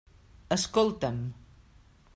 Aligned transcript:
Escolta'm. 0.55 1.21